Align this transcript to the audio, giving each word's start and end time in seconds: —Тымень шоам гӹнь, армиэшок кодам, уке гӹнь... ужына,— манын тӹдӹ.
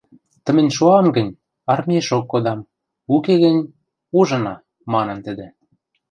—Тымень 0.45 0.73
шоам 0.77 1.07
гӹнь, 1.15 1.37
армиэшок 1.73 2.23
кодам, 2.31 2.59
уке 3.15 3.33
гӹнь... 3.43 3.67
ужына,— 4.19 4.55
манын 4.93 5.17
тӹдӹ. 5.25 5.47